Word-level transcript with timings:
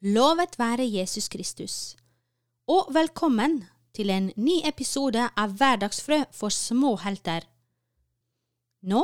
Lovet 0.00 0.54
være 0.56 0.86
Jesus 0.88 1.26
Kristus, 1.28 1.74
og 2.64 2.86
velkommen 2.96 3.66
til 3.92 4.08
en 4.08 4.30
ny 4.32 4.54
episode 4.64 5.26
av 5.36 5.58
Hverdagsfrø 5.60 6.22
for 6.32 6.48
små 6.48 6.94
helter. 7.02 7.44
Nå 8.80 9.02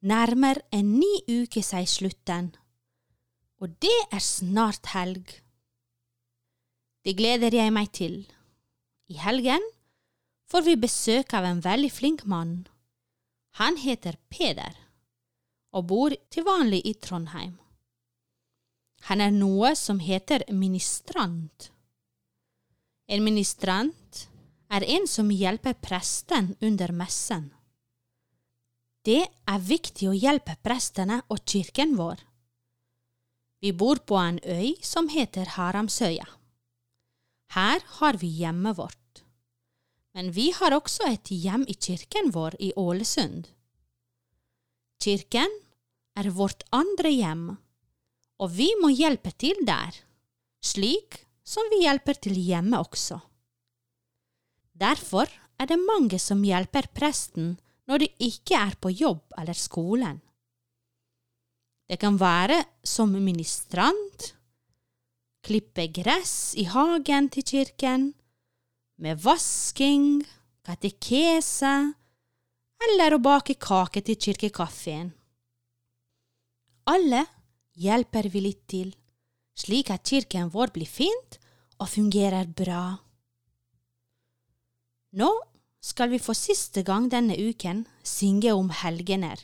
nærmer 0.00 0.62
en 0.72 0.94
ny 0.96 1.10
uke 1.28 1.60
seg 1.60 1.84
slutten, 1.92 2.54
og 3.60 3.74
det 3.84 3.98
er 4.08 4.24
snart 4.24 4.94
helg. 4.94 5.28
Det 7.04 7.12
gleder 7.18 7.52
jeg 7.58 7.74
meg 7.76 7.90
til. 7.92 8.14
I 9.12 9.20
helgen 9.20 9.66
får 10.48 10.64
vi 10.70 10.78
besøk 10.86 11.36
av 11.36 11.50
en 11.50 11.60
veldig 11.60 11.92
flink 11.92 12.24
mann. 12.24 12.62
Han 13.60 13.76
heter 13.76 14.16
Peder 14.32 14.72
og 15.76 15.84
bor 15.92 16.16
til 16.32 16.48
vanlig 16.48 16.80
i 16.88 16.94
Trondheim. 16.96 17.58
Han 19.08 19.20
er 19.20 19.32
noe 19.34 19.74
som 19.76 19.98
heter 20.00 20.46
ministrant. 20.48 21.70
En 23.04 23.24
ministrant 23.24 24.28
er 24.72 24.86
en 24.96 25.04
som 25.08 25.28
hjelper 25.28 25.76
presten 25.76 26.54
under 26.64 26.92
messen. 26.96 27.50
Det 29.04 29.20
er 29.28 29.66
viktig 29.68 30.08
å 30.08 30.16
hjelpe 30.16 30.56
prestene 30.64 31.20
og 31.28 31.42
kirken 31.44 31.92
vår. 31.98 32.22
Vi 33.60 33.72
bor 33.76 34.00
på 34.08 34.16
en 34.16 34.38
øy 34.40 34.72
som 34.84 35.10
heter 35.12 35.52
Haramsøya. 35.56 36.24
Her 37.52 37.84
har 37.98 38.16
vi 38.20 38.30
hjemmet 38.40 38.78
vårt. 38.78 39.20
Men 40.16 40.30
vi 40.32 40.48
har 40.56 40.72
også 40.72 41.10
et 41.10 41.28
hjem 41.28 41.66
i 41.68 41.76
kirken 41.76 42.32
vår 42.32 42.56
i 42.60 42.72
Ålesund. 42.76 43.50
Kirken 45.02 45.52
er 46.16 46.30
vårt 46.32 46.64
andre 46.72 47.12
hjem 47.12 47.46
og 48.42 48.50
vi 48.56 48.70
må 48.80 48.90
hjelpe 48.90 49.32
til 49.38 49.60
der, 49.66 49.94
slik 50.64 51.20
som 51.44 51.68
vi 51.72 51.84
hjelper 51.84 52.18
til 52.18 52.36
hjemme 52.40 52.80
også. 52.80 53.20
Derfor 54.74 55.30
er 55.60 55.70
det 55.70 55.78
mange 55.78 56.18
som 56.18 56.42
hjelper 56.42 56.88
presten 56.96 57.54
når 57.86 58.02
de 58.02 58.08
ikke 58.26 58.56
er 58.58 58.74
på 58.80 58.90
jobb 58.90 59.36
eller 59.38 59.56
skolen. 59.58 60.20
Det 61.84 61.98
kan 62.00 62.16
være 62.18 62.62
som 62.82 63.12
ministrant, 63.12 64.30
klippe 65.44 65.84
gress 65.92 66.54
i 66.56 66.64
hagen 66.64 67.28
til 67.28 67.44
kirken, 67.44 68.06
med 68.96 69.20
vasking, 69.20 70.24
katekese 70.64 71.74
eller 72.84 73.16
å 73.16 73.20
bake 73.22 73.58
kake 73.60 74.00
til 74.06 74.16
kirkekaffen. 74.16 75.12
Alle 76.88 77.20
hjelper 77.74 78.28
vi 78.30 78.44
litt 78.44 78.62
til, 78.70 78.92
slik 79.58 79.90
at 79.94 80.06
kirken 80.06 80.50
vår 80.54 80.72
blir 80.74 80.88
fint 80.90 81.38
og 81.78 81.90
fungerer 81.90 82.46
bra. 82.46 82.84
Nå 85.14 85.30
skal 85.84 86.10
vi 86.10 86.18
for 86.22 86.34
siste 86.38 86.82
gang 86.86 87.10
denne 87.12 87.36
uken 87.36 87.84
synge 88.02 88.54
om 88.54 88.70
helgener. 88.72 89.38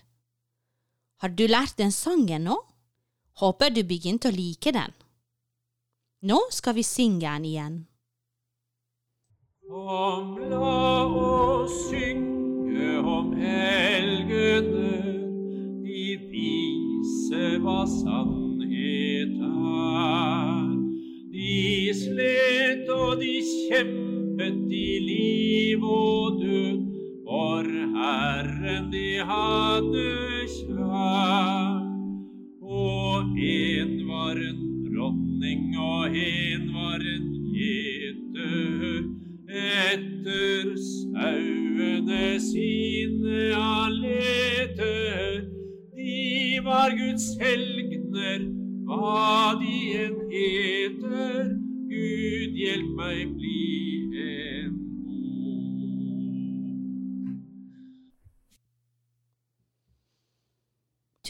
Har 1.21 1.35
du 1.37 1.45
lært 1.47 1.77
den 1.79 1.93
sangen 1.93 2.49
nå? 2.49 2.57
Håper 3.41 3.71
du 3.71 3.83
begynte 3.85 4.31
å 4.31 4.35
like 4.35 4.73
den. 4.73 4.93
Nå 6.25 6.41
skal 6.53 6.75
vi 6.77 6.85
synge 6.85 7.25
den 7.29 7.45
igjen. 7.49 7.77
Kom, 9.71 10.35
la 10.51 11.07
oss 11.07 11.77
synge 11.89 12.99
om 12.99 13.31
helgener, 13.39 15.20
vise 17.31 17.59
hva 17.63 17.87
sannhet 17.87 19.39
er. 19.39 20.71
De 21.31 21.93
slet 21.95 22.89
og 22.91 23.21
de 23.21 23.37
kjempet 23.69 24.73
i 24.73 24.99
liv 25.07 25.85
og 25.85 26.41
død, 26.43 26.81
for 27.25 27.63
Herren 27.95 28.91
de 28.91 29.23
hadde 29.23 29.90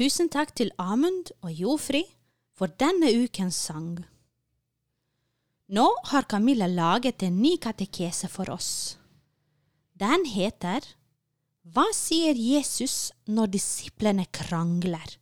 Tusen 0.00 0.30
takk 0.32 0.54
til 0.56 0.70
Amund 0.80 1.28
og 1.44 1.50
Jofri 1.52 2.00
for 2.56 2.72
denne 2.80 3.10
ukens 3.20 3.58
sang. 3.66 3.98
Nå 5.68 5.84
har 6.08 6.24
Camilla 6.24 6.64
laget 6.72 7.20
en 7.26 7.36
ny 7.42 7.58
katekese 7.60 8.30
for 8.32 8.48
oss. 8.48 8.96
Den 9.92 10.24
heter 10.24 10.86
Hva 11.68 11.84
sier 11.92 12.32
Jesus 12.32 13.10
når 13.28 13.52
disiplene 13.58 14.24
krangler? 14.32 15.18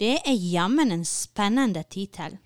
Det 0.00 0.14
er 0.24 0.40
jammen 0.40 0.88
en 0.96 1.04
spennende 1.04 1.84
tittel. 1.92 2.38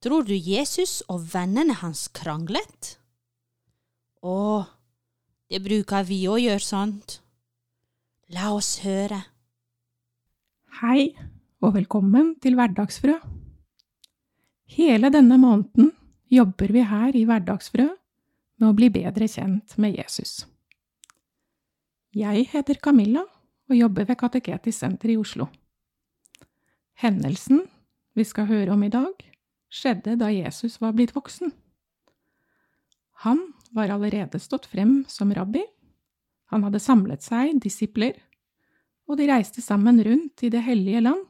Tror 0.00 0.24
du 0.24 0.32
Jesus 0.32 1.02
og 1.12 1.20
vennene 1.34 1.76
hans 1.82 2.06
kranglet? 2.16 2.94
Å, 4.24 4.64
det 5.52 5.60
bruker 5.68 6.08
vi 6.08 6.22
å 6.32 6.40
gjøre 6.40 6.64
sånt. 6.64 7.18
La 8.32 8.54
oss 8.56 8.78
høre. 8.80 9.20
Hei, 10.74 11.12
og 11.62 11.76
velkommen 11.76 12.32
til 12.42 12.56
Hverdagsfrø. 12.58 13.12
Hele 14.74 15.10
denne 15.14 15.36
måneden 15.38 15.92
jobber 16.34 16.72
vi 16.74 16.82
her 16.82 17.14
i 17.14 17.22
Hverdagsfrø 17.28 17.84
med 18.58 18.66
å 18.66 18.74
bli 18.74 18.88
bedre 18.90 19.28
kjent 19.30 19.76
med 19.78 19.94
Jesus. 19.94 20.48
Jeg 22.10 22.48
heter 22.50 22.82
Camilla 22.82 23.22
og 23.22 23.76
jobber 23.78 24.08
ved 24.10 24.18
Kateketisk 24.18 24.80
senter 24.80 25.14
i 25.14 25.16
Oslo. 25.20 25.46
Hendelsen 26.98 27.62
vi 28.18 28.26
skal 28.26 28.50
høre 28.50 28.74
om 28.74 28.82
i 28.82 28.90
dag, 28.90 29.14
skjedde 29.70 30.18
da 30.18 30.34
Jesus 30.34 30.80
var 30.82 30.98
blitt 30.98 31.14
voksen. 31.14 31.54
Han 33.22 33.46
var 33.70 33.94
allerede 33.94 34.42
stått 34.42 34.66
frem 34.74 35.04
som 35.06 35.30
rabbi, 35.30 35.62
han 36.50 36.66
hadde 36.66 36.82
samlet 36.82 37.22
seg 37.22 37.62
disipler, 37.62 38.18
og 39.08 39.18
de 39.20 39.28
reiste 39.28 39.62
sammen 39.62 40.00
rundt 40.04 40.44
i 40.46 40.50
det 40.52 40.62
hellige 40.64 41.02
land 41.04 41.22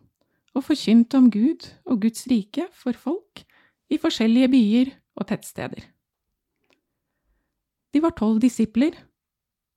og 0.55 0.65
forkynte 0.65 1.19
om 1.19 1.31
Gud 1.31 1.67
og 1.85 2.01
Guds 2.05 2.27
rike 2.31 2.69
for 2.73 2.95
folk 2.95 3.43
i 3.91 3.99
forskjellige 3.99 4.51
byer 4.53 4.93
og 5.19 5.29
tettsteder. 5.29 5.83
De 7.95 8.03
var 8.03 8.15
tolv 8.19 8.41
disipler, 8.43 8.95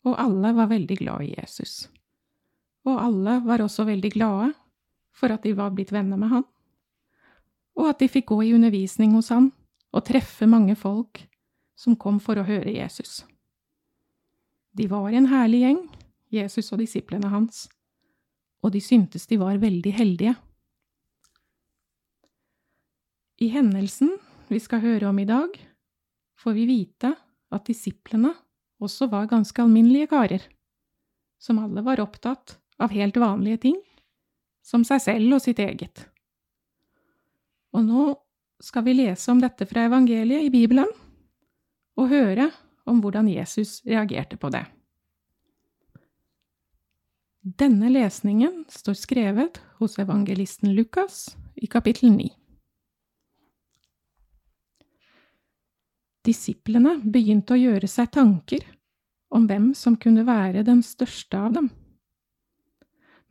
og 0.06 0.16
alle 0.22 0.54
var 0.58 0.70
veldig 0.72 0.98
glad 0.98 1.26
i 1.26 1.34
Jesus. 1.38 1.90
Og 2.88 2.98
alle 3.02 3.42
var 3.46 3.62
også 3.62 3.86
veldig 3.86 4.12
glade 4.14 4.54
for 5.14 5.34
at 5.34 5.44
de 5.44 5.54
var 5.58 5.74
blitt 5.74 5.92
venner 5.94 6.18
med 6.18 6.32
han, 6.32 6.46
og 7.78 7.90
at 7.92 8.00
de 8.02 8.10
fikk 8.10 8.30
gå 8.32 8.42
i 8.46 8.54
undervisning 8.58 9.14
hos 9.18 9.30
han 9.34 9.52
og 9.94 10.06
treffe 10.06 10.48
mange 10.50 10.76
folk 10.78 11.22
som 11.78 11.98
kom 11.98 12.18
for 12.22 12.40
å 12.40 12.46
høre 12.46 12.74
Jesus. 12.74 13.22
De 14.78 14.88
var 14.90 15.10
en 15.14 15.30
herlig 15.30 15.62
gjeng, 15.64 15.82
Jesus 16.34 16.72
og 16.74 16.82
disiplene 16.82 17.30
hans, 17.32 17.68
og 18.64 18.74
de 18.74 18.82
syntes 18.84 19.28
de 19.30 19.38
var 19.40 19.60
veldig 19.62 19.94
heldige. 19.96 20.36
I 23.38 23.52
hendelsen 23.54 24.16
vi 24.50 24.60
skal 24.64 24.82
høre 24.82 25.10
om 25.12 25.20
i 25.22 25.28
dag, 25.30 25.54
får 26.38 26.56
vi 26.58 26.68
vite 26.70 27.14
at 27.54 27.68
disiplene 27.70 28.34
også 28.84 29.10
var 29.12 29.30
ganske 29.30 29.62
alminnelige 29.62 30.10
karer, 30.12 30.44
som 31.42 31.60
alle 31.62 31.84
var 31.86 32.02
opptatt 32.02 32.58
av 32.82 32.94
helt 32.94 33.18
vanlige 33.18 33.62
ting, 33.68 33.78
som 34.66 34.86
seg 34.86 35.02
selv 35.04 35.38
og 35.38 35.44
sitt 35.44 35.60
eget. 35.62 36.06
Og 37.74 37.86
nå 37.86 38.08
skal 38.64 38.86
vi 38.88 38.98
lese 38.98 39.30
om 39.32 39.42
dette 39.42 39.68
fra 39.70 39.86
evangeliet 39.86 40.48
i 40.48 40.54
Bibelen, 40.54 40.90
og 41.98 42.10
høre 42.10 42.50
om 42.90 43.02
hvordan 43.02 43.30
Jesus 43.30 43.82
reagerte 43.86 44.38
på 44.38 44.50
det. 44.54 44.66
Denne 47.56 47.90
lesningen 47.90 48.66
står 48.68 48.94
skrevet 48.94 49.62
hos 49.78 50.00
evangelisten 50.00 50.74
Lukas 50.76 51.38
i 51.56 51.68
kapittel 51.68 52.12
9. 52.12 52.26
Disiplene 56.28 56.98
begynte 57.06 57.56
å 57.56 57.62
gjøre 57.62 57.88
seg 57.88 58.12
tanker 58.18 58.66
om 59.32 59.48
hvem 59.48 59.70
som 59.80 59.96
kunne 59.96 60.28
være 60.28 60.66
den 60.68 60.84
største 60.84 61.40
av 61.40 61.56
dem. 61.56 61.72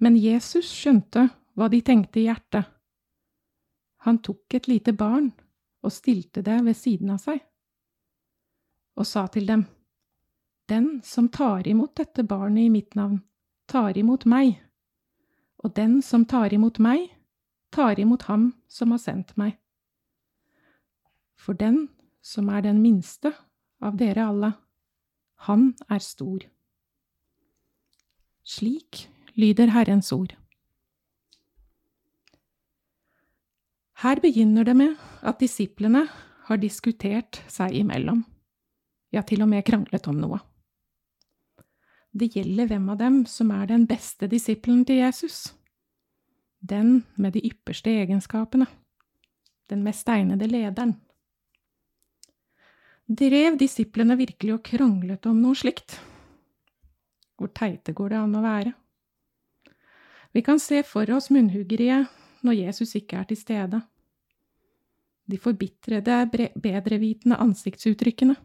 Men 0.01 0.17
Jesus 0.17 0.73
skjønte 0.73 1.29
hva 1.53 1.69
de 1.69 1.83
tenkte 1.85 2.23
i 2.23 2.27
hjertet. 2.31 2.65
Han 4.09 4.25
tok 4.25 4.57
et 4.57 4.73
lite 4.73 4.97
barn 4.97 5.29
og 5.85 5.93
stilte 5.93 6.41
det 6.41 6.63
ved 6.65 6.81
siden 6.87 7.13
av 7.19 7.21
seg, 7.21 7.45
og 8.97 9.05
sa 9.05 9.29
til 9.29 9.45
dem, 9.45 9.69
Den 10.69 11.03
som 11.05 11.29
tar 11.29 11.69
imot 11.69 11.99
dette 12.01 12.25
barnet 12.25 12.65
i 12.65 12.71
mitt 12.73 12.95
navn, 12.97 13.21
tar 13.67 13.99
imot 13.99 14.27
meg, 14.27 14.57
og 15.59 15.75
den 15.77 16.01
som 16.03 16.25
tar 16.25 16.55
imot 16.55 16.79
meg, 16.79 17.11
tar 17.75 17.99
imot 18.01 18.29
ham 18.31 18.53
som 18.69 18.93
har 18.95 19.03
sendt 19.03 19.35
meg. 19.37 19.57
For 21.37 21.55
den 21.55 21.89
som 22.23 22.49
er 22.49 22.65
den 22.65 22.81
minste 22.83 23.35
av 23.83 23.99
dere 24.01 24.27
alle, 24.31 24.53
han 25.47 25.75
er 25.91 26.01
stor. 26.03 26.47
Slik 28.47 29.07
lyder 29.35 29.75
Herrens 29.75 30.13
ord. 30.15 30.37
Her 34.03 34.21
begynner 34.21 34.65
det 34.65 34.77
med 34.77 34.97
at 35.23 35.41
disiplene 35.41 36.05
har 36.47 36.61
diskutert 36.63 37.41
seg 37.51 37.75
imellom, 37.75 38.23
ja, 39.11 39.23
til 39.23 39.43
og 39.43 39.51
med 39.51 39.65
kranglet 39.67 40.07
om 40.11 40.21
noe. 40.21 40.39
Det 42.17 42.31
gjelder 42.33 42.71
hvem 42.71 42.87
av 42.89 43.01
dem 43.01 43.17
som 43.29 43.51
er 43.53 43.67
den 43.69 43.85
beste 43.89 44.29
disippelen 44.33 44.87
til 44.89 45.03
Jesus. 45.03 45.51
Den 46.65 47.03
med 47.21 47.35
de 47.37 47.43
ypperste 47.45 47.93
egenskapene. 47.93 48.65
Den 49.69 49.83
mest 49.85 50.09
egnede 50.09 50.49
lederen. 50.49 50.95
Drev 53.07 53.59
disiplene 53.61 54.17
virkelig 54.17 54.55
og 54.57 54.65
kranglet 54.65 55.29
om 55.29 55.43
noe 55.43 55.59
slikt? 55.59 55.99
Hvor 57.37 57.53
teite 57.53 57.93
går 57.93 58.15
det 58.15 58.23
an 58.23 58.39
å 58.39 58.43
være? 58.43 58.73
Vi 60.33 60.43
kan 60.43 60.59
se 60.63 60.81
for 60.89 61.11
oss 61.13 61.29
munnhuggeriet 61.31 62.09
når 62.47 62.61
Jesus 62.65 62.97
ikke 62.97 63.21
er 63.21 63.29
til 63.29 63.39
stede. 63.41 63.83
De 65.27 65.39
forbitrede, 65.43 66.23
bedrevitende 66.57 67.39
ansiktsuttrykkene. 67.43 68.37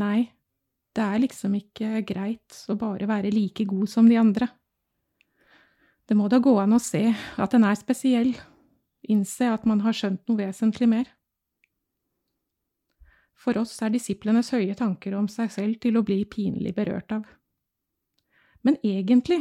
Nei, 0.00 0.32
det 0.92 1.04
er 1.04 1.22
liksom 1.22 1.54
ikke 1.56 2.02
greit 2.04 2.58
å 2.68 2.76
bare 2.76 3.08
være 3.08 3.32
like 3.32 3.64
god 3.68 3.88
som 3.88 4.08
de 4.08 4.18
andre. 4.20 4.48
Det 6.08 6.16
må 6.18 6.28
da 6.28 6.42
gå 6.42 6.52
an 6.60 6.76
å 6.76 6.82
se 6.82 7.06
at 7.40 7.54
en 7.56 7.64
er 7.64 7.78
spesiell, 7.80 8.34
innse 9.08 9.48
at 9.48 9.64
man 9.68 9.80
har 9.86 9.96
skjønt 9.96 10.26
noe 10.28 10.42
vesentlig 10.42 10.90
mer. 10.90 11.08
For 13.42 13.56
oss 13.58 13.74
er 13.82 13.90
disiplenes 13.94 14.52
høye 14.54 14.74
tanker 14.78 15.16
om 15.18 15.26
seg 15.30 15.50
selv 15.50 15.80
til 15.82 15.96
å 15.98 16.04
bli 16.06 16.20
pinlig 16.30 16.74
berørt 16.76 17.16
av. 17.16 17.24
Men 18.62 18.76
egentlig 18.84 19.40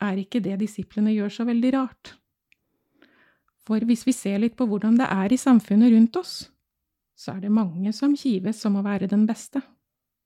er 0.00 0.20
ikke 0.20 0.42
det 0.44 0.60
disiplene 0.60 1.14
gjør 1.16 1.32
så 1.40 1.46
veldig 1.48 1.72
rart. 1.74 2.14
For 3.66 3.82
hvis 3.86 4.06
vi 4.06 4.14
ser 4.14 4.38
litt 4.42 4.56
på 4.58 4.66
hvordan 4.68 4.96
det 5.00 5.08
er 5.10 5.32
i 5.32 5.40
samfunnet 5.40 5.92
rundt 5.94 6.16
oss, 6.20 6.34
så 7.18 7.34
er 7.34 7.44
det 7.44 7.52
mange 7.52 7.92
som 7.92 8.14
kives 8.16 8.62
om 8.68 8.78
å 8.80 8.86
være 8.86 9.10
den 9.10 9.26
beste, 9.28 9.60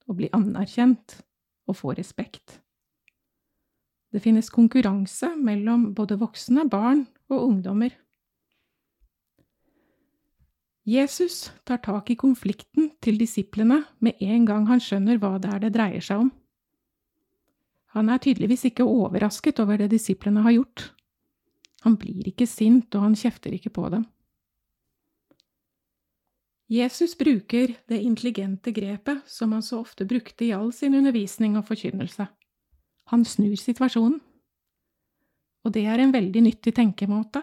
og 0.09 0.19
bli 0.21 0.29
anerkjent 0.37 1.19
og 1.69 1.79
få 1.79 1.95
respekt. 1.97 2.61
Det 4.15 4.23
finnes 4.23 4.51
konkurranse 4.53 5.33
mellom 5.37 5.89
både 5.97 6.19
voksne, 6.21 6.69
barn 6.71 7.07
og 7.33 7.49
ungdommer. 7.49 7.97
Jesus 10.85 11.49
tar 11.65 11.81
tak 11.83 12.13
i 12.13 12.19
konflikten 12.21 12.91
til 13.03 13.17
disiplene 13.19 13.81
med 14.05 14.21
en 14.21 14.45
gang 14.47 14.67
han 14.69 14.83
skjønner 14.85 15.19
hva 15.19 15.39
det 15.41 15.51
er 15.51 15.63
det 15.65 15.73
dreier 15.75 16.05
seg 16.05 16.27
om. 16.27 16.33
Han 17.97 18.11
er 18.11 18.21
tydeligvis 18.21 18.67
ikke 18.69 18.85
overrasket 18.85 19.63
over 19.63 19.81
det 19.81 19.89
disiplene 19.95 20.43
har 20.45 20.53
gjort. 20.59 20.91
Han 21.87 21.97
blir 22.01 22.27
ikke 22.29 22.47
sint, 22.49 22.95
og 22.95 23.07
han 23.07 23.17
kjefter 23.17 23.55
ikke 23.55 23.73
på 23.75 23.89
dem. 23.93 24.05
Jesus 26.67 27.19
bruker 27.19 27.75
det 27.87 28.01
intelligente 28.01 28.73
grepet 28.73 29.21
som 29.27 29.53
han 29.53 29.63
så 29.63 29.81
ofte 29.81 30.05
brukte 30.05 30.45
i 30.45 30.53
all 30.53 30.73
sin 30.73 30.95
undervisning 30.95 31.59
og 31.61 31.67
forkynnelse. 31.69 32.27
Han 33.13 33.25
snur 33.25 33.57
situasjonen. 33.61 34.21
Og 35.65 35.73
det 35.73 35.85
er 35.89 36.01
en 36.01 36.13
veldig 36.13 36.43
nyttig 36.45 36.75
tenkemåte, 36.77 37.43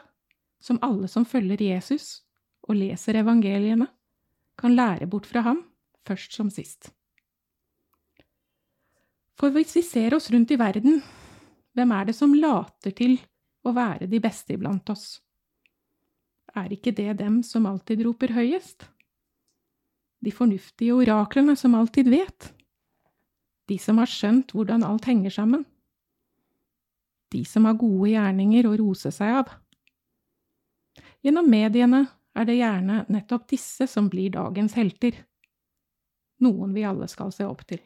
som 0.62 0.79
alle 0.81 1.09
som 1.09 1.25
følger 1.25 1.62
Jesus 1.62 2.21
og 2.68 2.77
leser 2.77 3.18
evangeliene, 3.21 3.88
kan 4.57 4.75
lære 4.75 5.07
bort 5.09 5.25
fra 5.25 5.41
ham, 5.45 5.63
først 6.06 6.33
som 6.38 6.50
sist. 6.53 6.91
For 9.38 9.50
hvis 9.50 9.74
vi 9.74 9.81
ser 9.81 10.13
oss 10.13 10.29
rundt 10.33 10.53
i 10.53 10.57
verden, 10.59 11.01
hvem 11.74 11.94
er 11.97 12.09
det 12.09 12.15
som 12.17 12.33
later 12.38 12.94
til 12.94 13.15
å 13.65 13.74
være 13.74 14.09
de 14.09 14.19
beste 14.21 14.53
iblant 14.53 14.89
oss? 14.94 15.21
Er 16.53 16.74
ikke 16.74 16.94
det 16.94 17.15
dem 17.21 17.41
som 17.47 17.65
alltid 17.65 18.03
roper 18.06 18.35
høyest? 18.35 18.85
De 20.21 20.31
fornuftige 20.31 20.94
oraklene 20.94 21.56
som 21.57 21.75
alltid 21.75 22.09
vet? 22.09 22.51
De 23.69 23.77
som 23.81 23.97
har 24.01 24.09
skjønt 24.09 24.53
hvordan 24.53 24.85
alt 24.85 25.07
henger 25.09 25.33
sammen? 25.33 25.65
De 27.31 27.45
som 27.47 27.65
har 27.65 27.79
gode 27.79 28.12
gjerninger 28.12 28.68
å 28.68 28.75
rose 28.81 29.12
seg 29.15 29.39
av? 29.41 29.53
Gjennom 31.25 31.47
mediene 31.50 32.03
er 32.35 32.47
det 32.47 32.59
gjerne 32.59 33.06
nettopp 33.12 33.47
disse 33.51 33.88
som 33.89 34.09
blir 34.12 34.33
dagens 34.33 34.75
helter, 34.77 35.15
noen 36.41 36.74
vi 36.75 36.85
alle 36.88 37.07
skal 37.12 37.31
se 37.33 37.47
opp 37.47 37.63
til. 37.69 37.81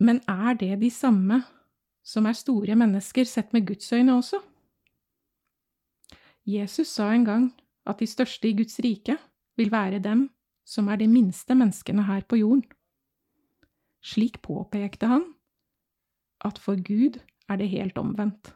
Men 0.00 0.22
er 0.30 0.56
det 0.56 0.78
de 0.80 0.88
samme 0.92 1.42
som 2.02 2.26
er 2.26 2.38
store 2.38 2.76
mennesker 2.78 3.28
sett 3.28 3.52
med 3.52 3.66
Guds 3.68 3.92
øyne 3.92 4.16
også? 4.16 4.40
Jesus 6.48 6.88
sa 6.96 7.10
en 7.12 7.26
gang 7.26 7.50
at 7.90 8.00
de 8.00 8.08
største 8.08 8.48
i 8.48 8.56
Guds 8.56 8.78
rike 8.84 9.16
vil 9.58 9.72
være 9.72 10.00
dem 10.02 10.28
som 10.66 10.88
er 10.88 11.00
de 11.00 11.08
minste 11.10 11.54
menneskene 11.54 12.06
her 12.06 12.22
på 12.28 12.38
jorden. 12.40 12.64
Slik 14.00 14.40
påpekte 14.42 15.10
han 15.10 15.26
at 16.46 16.58
for 16.58 16.78
Gud 16.80 17.18
er 17.50 17.60
det 17.60 17.68
helt 17.68 17.98
omvendt. 17.98 18.54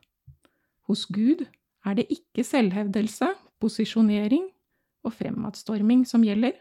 Hos 0.88 1.04
Gud 1.06 1.44
er 1.84 1.94
det 1.98 2.06
ikke 2.12 2.44
selvhevdelse, 2.44 3.28
posisjonering 3.60 4.46
og 5.04 5.12
fremadstorming 5.12 6.04
som 6.08 6.24
gjelder, 6.24 6.56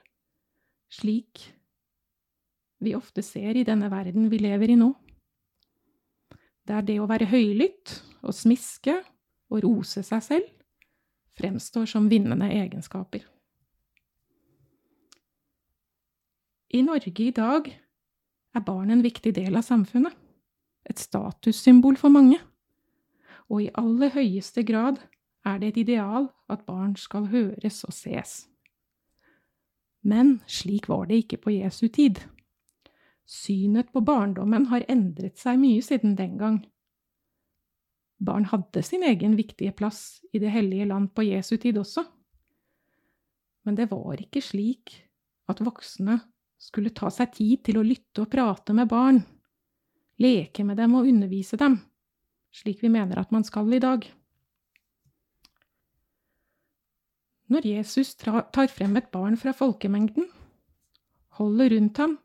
slik 0.92 1.54
vi 2.84 2.96
ofte 2.96 3.24
ser 3.24 3.56
i 3.56 3.64
denne 3.64 3.88
verden 3.92 4.28
vi 4.32 4.42
lever 4.44 4.74
i 4.74 4.80
nå. 4.80 4.90
Det 6.68 6.76
er 6.76 6.86
det 6.88 7.00
å 7.00 7.08
være 7.08 7.30
høylytt 7.32 7.96
og 8.24 8.36
smiske 8.36 8.98
og 9.52 9.64
rose 9.64 10.04
seg 10.04 10.24
selv 10.24 10.63
fremstår 11.38 11.86
som 11.86 12.10
vinnende 12.10 12.50
egenskaper. 12.52 13.26
I 16.74 16.82
Norge 16.82 17.24
i 17.24 17.32
dag 17.32 17.70
er 18.56 18.66
barn 18.66 18.90
en 18.90 19.04
viktig 19.06 19.36
del 19.36 19.56
av 19.56 19.66
samfunnet, 19.66 20.14
et 20.90 21.00
statussymbol 21.00 21.98
for 21.98 22.10
mange, 22.10 22.40
og 23.50 23.62
i 23.62 23.72
aller 23.78 24.10
høyeste 24.14 24.64
grad 24.66 24.98
er 25.46 25.60
det 25.60 25.74
et 25.74 25.84
ideal 25.84 26.30
at 26.50 26.66
barn 26.66 26.96
skal 26.96 27.30
høres 27.30 27.84
og 27.84 27.94
ses. 27.94 28.48
Men 30.04 30.42
slik 30.48 30.90
var 30.90 31.06
det 31.08 31.24
ikke 31.24 31.38
på 31.46 31.54
Jesu 31.56 31.88
tid. 31.88 32.20
Synet 33.26 33.92
på 33.94 34.02
barndommen 34.04 34.66
har 34.72 34.84
endret 34.92 35.40
seg 35.40 35.62
mye 35.62 35.82
siden 35.82 36.18
den 36.18 36.38
gang. 36.38 36.60
Barn 38.24 38.46
hadde 38.48 38.84
sin 38.84 39.04
egen 39.04 39.36
viktige 39.36 39.74
plass 39.76 40.22
i 40.32 40.40
det 40.40 40.52
hellige 40.54 40.88
land 40.88 41.12
på 41.16 41.26
Jesu 41.28 41.58
tid 41.58 41.78
også. 41.78 42.06
Men 43.68 43.76
det 43.76 43.90
var 43.92 44.20
ikke 44.20 44.42
slik 44.44 44.96
at 45.52 45.60
voksne 45.64 46.20
skulle 46.60 46.94
ta 46.96 47.10
seg 47.12 47.34
tid 47.36 47.64
til 47.68 47.80
å 47.80 47.86
lytte 47.86 48.24
og 48.24 48.32
prate 48.32 48.76
med 48.76 48.88
barn, 48.92 49.20
leke 50.24 50.64
med 50.64 50.80
dem 50.80 50.96
og 50.96 51.08
undervise 51.10 51.60
dem, 51.60 51.80
slik 52.56 52.84
vi 52.84 52.92
mener 52.92 53.20
at 53.20 53.34
man 53.36 53.44
skal 53.44 53.72
i 53.76 53.82
dag. 53.84 54.06
Når 57.52 57.68
Jesus 57.68 58.16
tar 58.16 58.72
frem 58.72 58.96
et 58.98 59.12
barn 59.12 59.36
fra 59.38 59.52
folkemengden, 59.52 60.30
holder 61.40 61.76
rundt 61.76 62.00
ham 62.00 62.16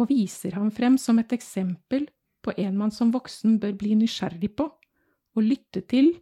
og 0.00 0.08
viser 0.08 0.56
ham 0.56 0.72
frem 0.74 0.96
som 0.98 1.20
et 1.20 1.32
eksempel 1.36 2.08
på 2.44 2.54
en 2.56 2.78
man 2.78 2.92
som 2.92 3.12
voksen 3.14 3.60
bør 3.60 3.76
bli 3.78 3.92
nysgjerrig 4.00 4.50
på 4.56 4.70
og 5.34 5.46
lytte 5.46 5.82
til 5.90 6.12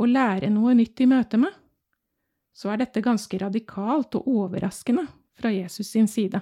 og 0.00 0.10
lære 0.10 0.50
noe 0.52 0.74
nytt 0.74 1.02
i 1.04 1.08
møte 1.10 1.38
med, 1.40 1.52
så 2.56 2.72
er 2.72 2.82
dette 2.82 3.02
ganske 3.04 3.38
radikalt 3.40 4.16
og 4.18 4.28
overraskende 4.28 5.06
fra 5.38 5.52
Jesus 5.52 5.92
sin 5.92 6.08
side. 6.10 6.40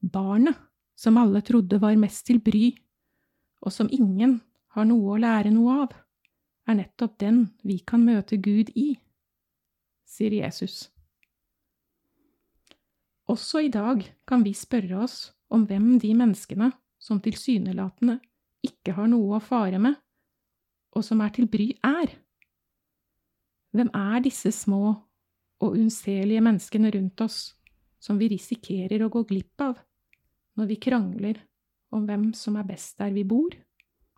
Barnet, 0.00 0.56
som 0.98 1.18
alle 1.18 1.42
trodde 1.42 1.80
var 1.82 1.96
mest 1.98 2.26
til 2.26 2.40
bry, 2.42 2.72
og 3.62 3.74
som 3.74 3.90
ingen 3.90 4.38
har 4.74 4.86
noe 4.86 5.14
å 5.14 5.20
lære 5.20 5.50
noe 5.54 5.82
av, 5.84 5.94
er 6.68 6.78
nettopp 6.78 7.18
den 7.22 7.44
vi 7.66 7.78
kan 7.86 8.04
møte 8.04 8.38
Gud 8.42 8.70
i, 8.76 8.92
sier 10.06 10.34
Jesus. 10.40 10.88
Også 13.28 13.64
i 13.66 13.72
dag 13.72 14.04
kan 14.28 14.44
vi 14.44 14.54
spørre 14.56 15.02
oss 15.04 15.18
om 15.52 15.66
hvem 15.68 15.96
de 16.00 16.14
menneskene 16.16 16.70
som 17.00 17.20
tilsynelatende 17.24 18.18
ikke 18.64 18.94
har 18.96 19.08
noe 19.10 19.36
å 19.36 19.44
fare 19.44 19.80
med, 19.82 19.96
og 20.98 21.06
som 21.06 21.22
er 21.22 21.32
til 21.34 21.46
bry, 21.50 21.70
er? 21.84 22.12
Hvem 23.74 23.90
er 23.94 24.22
disse 24.24 24.52
små 24.54 24.82
og 25.58 25.74
unnselige 25.74 26.42
menneskene 26.44 26.90
rundt 26.94 27.20
oss 27.24 27.38
som 28.02 28.18
vi 28.18 28.30
risikerer 28.32 29.02
å 29.02 29.10
gå 29.12 29.24
glipp 29.28 29.62
av 29.62 29.78
når 30.58 30.70
vi 30.72 30.78
krangler 30.82 31.42
om 31.94 32.06
hvem 32.06 32.30
som 32.36 32.56
er 32.58 32.66
best 32.68 32.98
der 33.00 33.12
vi 33.14 33.24
bor, 33.24 33.54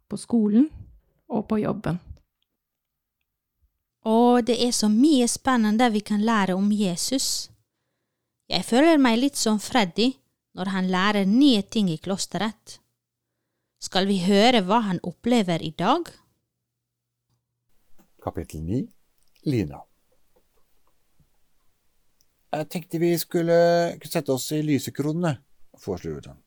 på 0.08 0.18
skolen 0.18 0.68
og 1.30 1.46
på 1.50 1.60
jobben? 1.62 2.00
Og 4.08 4.46
det 4.48 4.56
er 4.64 4.72
så 4.72 4.88
mye 4.88 5.28
spennende 5.28 5.90
vi 5.92 6.00
kan 6.00 6.22
lære 6.24 6.56
om 6.56 6.70
Jesus. 6.72 7.50
Jeg 8.48 8.64
føler 8.64 8.98
meg 8.98 9.20
litt 9.20 9.36
som 9.36 9.60
Freddy 9.60 10.14
når 10.56 10.72
han 10.72 10.88
lærer 10.90 11.28
nye 11.28 11.62
ting 11.62 11.90
i 11.92 12.00
klosteret. 12.00 12.80
Skal 13.80 14.08
vi 14.08 14.18
høre 14.24 14.64
hva 14.64 14.80
han 14.88 14.98
opplever 15.04 15.62
i 15.62 15.70
dag? 15.76 16.08
Kapittel 18.20 18.60
9 18.60 18.80
Lina 19.48 19.78
Jeg 22.52 22.66
tenkte 22.68 23.00
vi 23.00 23.14
skulle 23.18 23.54
sette 24.04 24.34
oss 24.34 24.50
i 24.52 24.58
lysekronene, 24.66 25.36
foreslo 25.78 26.16
Jordan. 26.16 26.40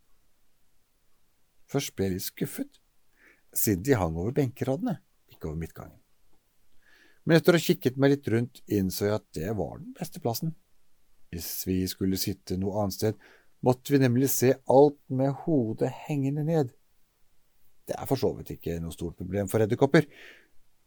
Først 1.71 1.93
ble 1.95 2.09
jeg 2.09 2.13
litt 2.17 2.25
skuffet, 2.25 2.81
siden 3.55 3.85
de 3.87 3.95
hang 3.97 4.19
over 4.19 4.35
benkeradene, 4.35 4.97
ikke 5.31 5.47
over 5.49 5.61
midtgangen. 5.61 5.95
Men 7.23 7.39
etter 7.39 7.55
å 7.55 7.61
ha 7.61 7.65
kikket 7.65 7.97
meg 7.97 8.17
litt 8.17 8.27
rundt, 8.29 8.61
innså 8.67 9.07
jeg 9.07 9.15
at 9.15 9.27
det 9.39 9.55
var 9.57 9.79
den 9.79 9.95
beste 9.95 10.19
plassen. 10.21 10.53
Hvis 11.31 11.49
vi 11.65 11.79
skulle 11.89 12.19
sitte 12.19 12.59
noe 12.59 12.83
annet 12.83 12.99
sted, 12.99 13.27
måtte 13.63 13.95
vi 13.95 14.03
nemlig 14.03 14.29
se 14.35 14.51
alt 14.67 14.99
med 15.07 15.31
hodet 15.47 15.89
hengende 16.03 16.43
ned. 16.45 16.75
Det 17.87 17.95
er 17.95 18.07
for 18.11 18.19
så 18.19 18.35
vidt 18.35 18.53
ikke 18.57 18.77
noe 18.83 18.93
stort 18.95 19.17
problem 19.19 19.47
for 19.51 19.63
edderkopper, 19.63 20.05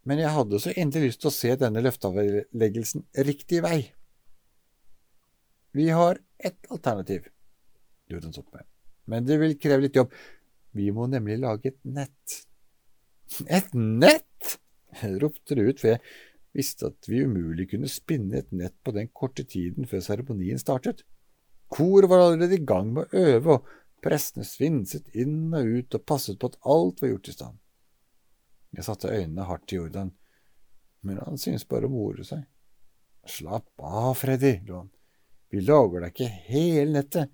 men 0.06 0.22
jeg 0.22 0.34
hadde 0.36 0.60
så 0.62 0.72
inderlig 0.78 1.12
lyst 1.12 1.22
til 1.24 1.32
å 1.32 1.34
se 1.34 1.52
denne 1.58 1.82
løfteavleggelsen 1.82 3.06
riktig 3.26 3.62
vei. 3.64 3.80
Vi 5.76 5.88
har 5.92 6.20
ett 6.38 6.70
alternativ, 6.72 7.26
gjorde 8.08 8.30
han 8.30 8.40
opp 8.40 8.54
med, 8.54 8.66
men 9.10 9.26
det 9.26 9.40
vil 9.42 9.56
kreve 9.60 9.84
litt 9.84 9.98
jobb. 9.98 10.14
Vi 10.76 10.88
må 10.94 11.08
nemlig 11.10 11.40
lage 11.42 11.72
et 11.72 11.82
nett. 11.84 12.38
Et 13.50 13.74
nett? 13.74 14.56
ropte 15.20 15.56
det 15.58 15.64
ut, 15.66 15.80
for 15.80 15.90
jeg 15.90 16.00
visste 16.56 16.88
at 16.88 17.08
vi 17.10 17.24
umulig 17.26 17.68
kunne 17.72 17.90
spinne 17.90 18.38
et 18.40 18.52
nett 18.56 18.76
på 18.84 18.94
den 18.96 19.10
korte 19.12 19.44
tiden 19.44 19.88
før 19.90 20.04
seremonien 20.04 20.60
startet. 20.60 21.02
Koret 21.68 22.08
var 22.08 22.22
allerede 22.22 22.56
i 22.56 22.64
gang 22.64 22.94
med 22.94 23.10
å 23.10 23.26
øve, 23.34 23.58
og 23.58 24.04
prestene 24.04 24.46
svinset 24.46 25.10
inn 25.18 25.52
og 25.56 25.66
ut 25.66 25.98
og 25.98 26.06
passet 26.08 26.38
på 26.40 26.52
at 26.52 26.58
alt 26.64 27.02
var 27.02 27.12
gjort 27.12 27.30
i 27.32 27.36
stand. 27.36 27.58
Jeg 28.76 28.84
satte 28.84 29.08
øynene 29.08 29.46
hardt 29.48 29.64
til 29.70 29.80
Jordan, 29.80 30.12
men 31.06 31.18
han 31.24 31.38
syntes 31.40 31.64
bare 31.68 31.88
å 31.88 31.92
more 31.92 32.24
seg. 32.28 32.44
Slapp 33.26 33.80
av, 33.80 34.12
Freddy, 34.20 34.58
lo 34.68 34.82
han. 34.82 34.90
Vi 35.50 35.62
lager 35.64 36.02
deg 36.04 36.12
ikke 36.12 36.28
hele 36.50 36.90
nettet. 36.92 37.32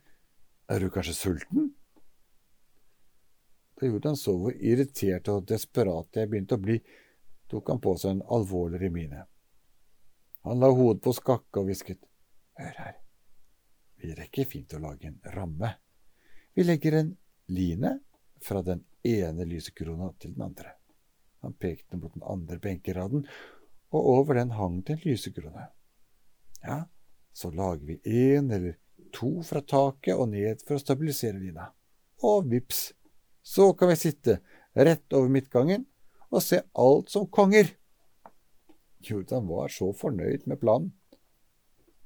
Er 0.70 0.80
du 0.80 0.90
kanskje 0.92 1.16
sulten? 1.16 1.72
Da 3.74 3.88
Jordan 3.88 4.16
så 4.16 4.36
hvor 4.38 4.54
irritert 4.54 5.28
og 5.32 5.48
desperat 5.50 6.20
jeg 6.20 6.30
begynte 6.30 6.54
å 6.54 6.62
bli, 6.62 6.78
tok 7.50 7.72
han 7.72 7.80
på 7.82 7.96
seg 7.98 8.14
en 8.14 8.26
alvorligere 8.36 8.92
mine. 8.94 9.24
Han 10.46 10.62
la 10.62 10.70
hodet 10.70 11.02
på 11.02 11.14
skakke 11.16 11.60
og 11.60 11.66
hvisket. 11.66 11.98
Hør 12.60 12.78
her, 12.78 12.94
vi 13.98 14.12
rekker 14.14 14.46
fint 14.46 14.76
å 14.76 14.80
lage 14.82 15.10
en 15.10 15.18
ramme. 15.34 15.72
Vi 16.54 16.62
legger 16.64 17.00
en 17.00 17.10
line 17.50 17.96
fra 18.42 18.62
den 18.62 18.84
ene 19.02 19.48
lysekrona 19.48 20.12
til 20.20 20.36
den 20.36 20.46
andre. 20.46 20.76
Han 21.42 21.54
pekte 21.58 21.98
mot 21.98 22.14
den 22.14 22.22
andre 22.22 22.58
benkeraden, 22.62 23.26
og 23.92 24.08
over 24.16 24.38
den 24.38 24.54
hang 24.56 24.80
det 24.86 24.96
en 24.96 25.04
lysekrone. 25.04 25.66
Ja, 26.62 26.84
så 27.32 27.50
lager 27.50 27.84
vi 27.86 27.98
én 28.06 28.52
eller 28.54 28.78
to 29.12 29.42
fra 29.42 29.60
taket 29.60 30.16
og 30.16 30.30
ned 30.32 30.62
for 30.66 30.78
å 30.78 30.82
stabilisere 30.82 31.40
lina. 31.40 31.68
Og 32.22 32.46
vips, 32.50 32.92
så 33.42 33.72
kan 33.74 33.90
vi 33.90 33.98
sitte 33.98 34.38
rett 34.78 35.12
over 35.12 35.28
midtgangen 35.32 35.86
og 36.30 36.44
se 36.44 36.62
alt 36.78 37.10
som 37.12 37.26
konger. 37.26 37.74
Jordan 39.02 39.48
var 39.50 39.72
så 39.74 39.90
fornøyd 39.98 40.46
med 40.46 40.60
planen, 40.62 40.92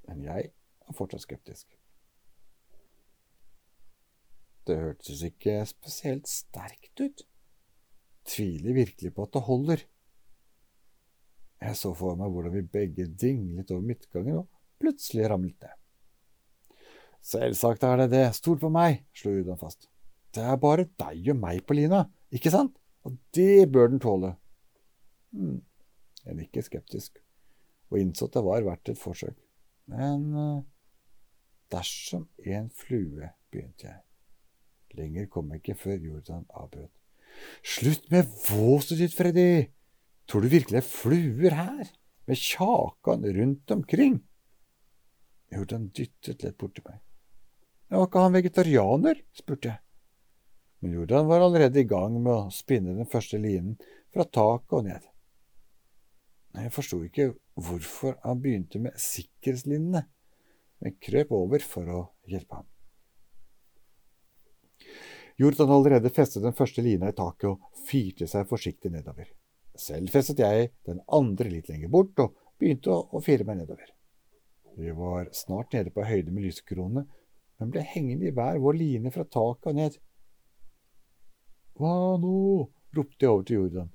men 0.08 0.24
jeg 0.24 0.50
er 0.50 0.96
fortsatt 0.96 1.26
skeptisk. 1.26 1.68
Det 4.66 4.78
hørtes 4.80 5.22
ikke 5.22 5.60
spesielt 5.68 6.26
sterkt 6.26 6.98
ut. 7.04 7.26
Tviler 8.26 8.74
virkelig 8.76 9.12
på 9.14 9.26
at 9.26 9.34
det 9.36 9.44
holder. 9.46 9.82
Jeg 11.62 11.78
så 11.78 11.92
for 11.96 12.18
meg 12.18 12.30
hvordan 12.32 12.54
vi 12.56 12.62
begge 12.68 13.06
dinglet 13.08 13.70
over 13.72 13.84
midtgangen 13.86 14.42
og 14.42 14.48
plutselig 14.82 15.28
ramlet 15.30 15.56
ned. 15.62 15.76
Selvsagt 17.26 17.82
er 17.86 18.02
det 18.02 18.10
det, 18.12 18.26
stol 18.36 18.58
på 18.60 18.70
meg, 18.70 19.00
slo 19.16 19.32
Udan 19.40 19.58
fast. 19.58 19.88
Det 20.34 20.44
er 20.44 20.58
bare 20.60 20.84
deg 21.00 21.30
og 21.32 21.40
meg 21.40 21.62
på 21.66 21.74
lina, 21.78 22.04
ikke 22.30 22.52
sant? 22.52 22.76
Og 23.06 23.16
det 23.34 23.66
bør 23.72 23.90
den 23.90 24.02
tåle. 24.02 24.34
Hmm. 25.34 25.62
Jeg 26.26 26.38
nikket 26.38 26.66
skeptisk, 26.66 27.18
og 27.90 27.98
innså 28.02 28.28
at 28.28 28.36
det 28.36 28.44
var 28.46 28.66
verdt 28.66 28.92
et 28.92 29.00
forsøk. 29.00 29.36
Men 29.90 30.26
uh, 30.34 30.62
dersom 31.72 32.28
en 32.44 32.70
flue, 32.74 33.30
begynte 33.50 33.88
jeg. 33.88 34.02
Lenger 34.98 35.28
kom 35.30 35.50
jeg 35.52 35.62
ikke 35.62 35.78
før 35.78 35.98
Jordan 36.02 36.46
avbrøt. 36.50 36.92
Slutt 37.66 38.10
med 38.10 38.28
våset 38.48 39.00
ditt, 39.00 39.14
Freddy! 39.16 39.66
Tror 40.26 40.42
du 40.42 40.50
virkelig 40.50 40.80
det 40.80 40.82
er 40.82 40.88
fluer 40.90 41.54
her, 41.54 41.90
med 42.26 42.40
kjakan 42.40 43.26
rundt 43.36 43.70
omkring? 43.70 44.20
Jordan 45.54 45.90
dyttet 45.94 46.42
lett 46.42 46.58
borti 46.58 46.82
meg. 46.86 46.98
Var 47.90 48.08
ikke 48.08 48.22
han 48.24 48.34
vegetarianer? 48.34 49.20
spurte 49.36 49.70
jeg. 49.70 49.82
Men 50.82 50.96
Jordan 50.98 51.28
var 51.30 51.44
allerede 51.44 51.80
i 51.80 51.88
gang 51.88 52.18
med 52.18 52.32
å 52.32 52.54
spinne 52.54 52.96
den 52.96 53.08
første 53.08 53.38
linen 53.40 53.78
fra 54.12 54.26
taket 54.26 54.74
og 54.76 54.88
ned. 54.88 55.06
Jeg 56.56 56.72
forsto 56.72 56.98
ikke 57.04 57.30
hvorfor 57.60 58.16
han 58.24 58.40
begynte 58.42 58.80
med 58.82 58.96
sikkerhetslinene, 59.00 60.02
men 60.80 60.98
krøp 61.00 61.32
over 61.36 61.64
for 61.64 61.92
å 61.92 62.00
hjelpe 62.28 62.60
ham. 62.60 62.68
Jordan 65.36 65.68
han 65.68 65.76
allerede 65.76 66.10
festet 66.10 66.42
den 66.42 66.56
første 66.56 66.82
lina 66.82 67.10
i 67.10 67.16
taket 67.16 67.50
og 67.50 67.82
fyrte 67.88 68.28
seg 68.30 68.48
forsiktig 68.48 68.92
nedover. 68.92 69.28
Selv 69.76 70.08
festet 70.12 70.40
jeg 70.40 70.70
den 70.88 71.02
andre 71.12 71.50
litt 71.52 71.68
lenger 71.68 71.92
bort 71.92 72.16
og 72.24 72.36
begynte 72.56 72.94
å, 72.94 73.20
fire 73.20 73.44
meg 73.44 73.60
nedover. 73.60 73.90
Vi 74.76 74.92
var 74.96 75.28
snart 75.36 75.76
nede 75.76 75.92
på 75.92 76.04
høyde 76.04 76.32
med 76.32 76.46
lysekronene, 76.48 77.04
men 77.60 77.72
ble 77.72 77.84
hengende 77.84 78.28
i 78.28 78.32
hver 78.36 78.60
vår 78.64 78.78
line 78.80 79.12
fra 79.12 79.24
taket 79.24 79.70
og 79.72 79.76
ned. 79.76 80.00
Hva 81.76 82.16
nå? 82.20 82.38
ropte 82.96 83.26
jeg 83.26 83.28
over 83.28 83.44
til 83.44 83.58
Jordan. 83.58 83.88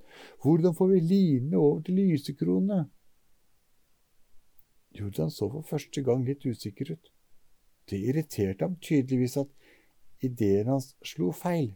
Hvordan 0.44 0.76
får 0.78 0.90
vi 0.92 1.00
linene 1.10 1.58
over 1.58 1.80
til 1.86 1.98
lysekronene? 1.98 2.84
Jordan 4.94 5.32
så 5.34 5.48
for 5.50 5.66
første 5.66 6.04
gang 6.06 6.26
litt 6.28 6.46
usikker 6.46 6.94
ut. 6.94 7.12
Det 7.90 7.98
irriterte 7.98 8.68
ham 8.68 8.76
tydeligvis 8.84 9.40
at 9.42 9.50
ideen 10.26 10.70
hans 10.72 10.94
slo 11.06 11.32
feil. 11.36 11.74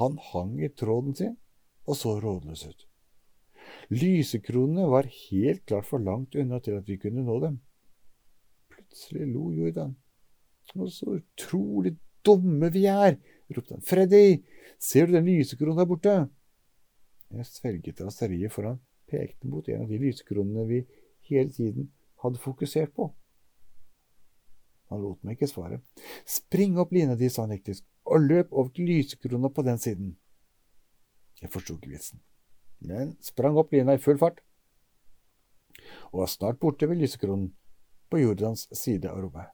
Han 0.00 0.18
hang 0.32 0.58
i 0.62 0.70
tråden 0.70 1.14
sin 1.14 1.36
og 1.86 1.98
så 1.98 2.16
rådløs 2.22 2.64
ut. 2.66 2.86
Lysekronene 3.92 4.86
var 4.90 5.08
helt 5.08 5.64
klart 5.68 5.86
for 5.88 6.02
langt 6.02 6.34
unna 6.34 6.60
til 6.60 6.78
at 6.78 6.88
vi 6.88 6.96
kunne 7.00 7.24
nå 7.24 7.36
dem. 7.42 7.58
Plutselig 8.72 9.28
lo 9.32 9.50
Jordan. 9.52 9.94
Og 10.74 10.90
så 10.92 11.18
utrolig 11.18 11.94
dumme 12.24 12.70
vi 12.72 12.86
er, 12.88 13.18
ropte 13.52 13.76
han. 13.76 13.84
Freddy, 13.84 14.40
ser 14.80 15.06
du 15.06 15.16
den 15.16 15.28
lysekronen 15.28 15.78
der 15.78 15.88
borte? 15.88 16.14
Jeg 17.34 17.46
svelget 17.50 18.00
raseriet, 18.00 18.52
for 18.52 18.68
han 18.68 18.80
pekte 19.10 19.48
mot 19.50 19.68
en 19.68 19.84
av 19.84 19.90
de 19.90 20.00
lysekronene 20.00 20.64
vi 20.68 20.80
hele 21.28 21.52
tiden 21.52 21.90
hadde 22.22 22.40
fokusert 22.40 22.94
på. 22.96 23.10
Han 24.94 25.02
lot 25.02 25.20
meg 25.26 25.36
ikke 25.36 25.50
svare. 25.50 25.80
Spring 26.28 26.78
opp 26.78 26.94
lina 26.94 27.16
di, 27.18 27.28
sa 27.30 27.44
han 27.44 27.54
hektisk, 27.54 27.84
og 28.06 28.28
løp 28.28 28.52
over 28.52 28.70
til 28.74 28.88
lysekrona 28.88 29.50
på 29.50 29.64
den 29.66 29.80
siden. 29.82 30.14
Jeg 31.42 31.50
forsto 31.52 31.76
ikke 31.76 31.90
vitsen, 31.92 32.22
men 32.86 33.16
sprang 33.24 33.58
opp 33.60 33.74
lina 33.74 33.96
i 33.96 34.00
full 34.00 34.20
fart, 34.20 34.38
og 36.12 36.22
var 36.22 36.30
snart 36.30 36.60
borte 36.62 36.88
ved 36.88 37.02
lysekronen 37.02 37.50
på 38.10 38.22
Jordans 38.22 38.68
side 38.76 39.10
av 39.10 39.18
rommet. 39.24 39.50